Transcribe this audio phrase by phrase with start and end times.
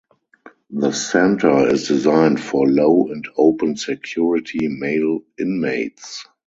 [0.71, 6.25] The centre is designed for low and open security male inmates.